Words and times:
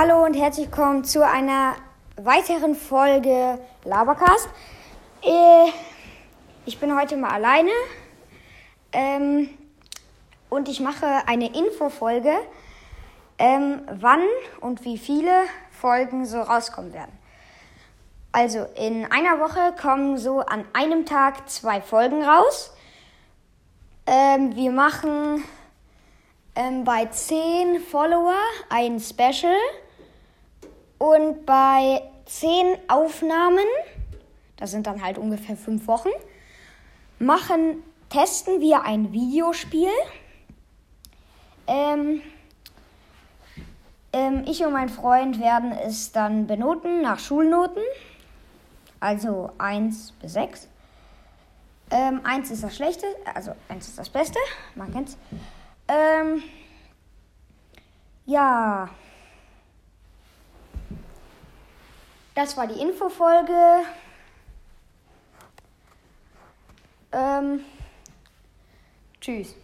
Hallo 0.00 0.24
und 0.24 0.34
herzlich 0.34 0.66
willkommen 0.66 1.02
zu 1.02 1.26
einer 1.26 1.74
weiteren 2.14 2.76
Folge 2.76 3.58
Labercast. 3.82 4.48
Äh, 5.22 5.72
ich 6.66 6.78
bin 6.78 6.96
heute 6.96 7.16
mal 7.16 7.30
alleine 7.30 7.72
ähm, 8.92 9.48
und 10.50 10.68
ich 10.68 10.78
mache 10.78 11.26
eine 11.26 11.46
Infofolge, 11.46 12.32
ähm, 13.40 13.80
wann 13.90 14.22
und 14.60 14.84
wie 14.84 14.98
viele 14.98 15.32
Folgen 15.72 16.26
so 16.26 16.42
rauskommen 16.42 16.92
werden. 16.92 17.18
Also 18.30 18.68
in 18.76 19.04
einer 19.10 19.40
Woche 19.40 19.74
kommen 19.82 20.16
so 20.16 20.38
an 20.38 20.64
einem 20.74 21.06
Tag 21.06 21.50
zwei 21.50 21.80
Folgen 21.80 22.22
raus. 22.22 22.72
Ähm, 24.06 24.54
wir 24.54 24.70
machen 24.70 25.42
ähm, 26.54 26.84
bei 26.84 27.06
10 27.06 27.80
Follower 27.80 28.38
ein 28.68 29.00
Special 29.00 29.56
und 30.98 31.46
bei 31.46 32.02
10 32.26 32.76
Aufnahmen, 32.88 33.66
das 34.56 34.72
sind 34.72 34.86
dann 34.86 35.02
halt 35.02 35.18
ungefähr 35.18 35.56
5 35.56 35.86
Wochen, 35.86 36.10
machen, 37.18 37.82
testen 38.10 38.60
wir 38.60 38.82
ein 38.82 39.12
Videospiel. 39.12 39.90
Ähm, 41.66 42.22
ähm, 44.12 44.44
ich 44.46 44.64
und 44.64 44.72
mein 44.72 44.88
Freund 44.88 45.40
werden 45.40 45.72
es 45.72 46.12
dann 46.12 46.46
benoten 46.46 47.02
nach 47.02 47.18
Schulnoten, 47.18 47.82
also 49.00 49.50
1 49.58 50.12
bis 50.20 50.32
6. 50.32 50.68
Ähm, 51.90 52.20
1 52.24 52.50
ist 52.50 52.62
das 52.64 52.76
Schlechte, 52.76 53.06
also 53.34 53.52
1 53.68 53.88
ist 53.88 53.98
das 53.98 54.08
Beste, 54.08 54.38
man 54.74 54.92
kennt's. 54.92 55.16
Ähm, 55.86 56.42
ja. 58.26 58.90
Das 62.38 62.56
war 62.56 62.68
die 62.68 62.80
Infofolge. 62.80 63.80
Ähm, 67.10 67.64
tschüss. 69.20 69.56